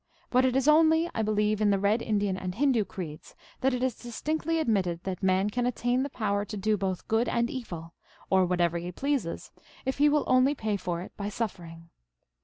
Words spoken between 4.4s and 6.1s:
ad mitted that man can attain the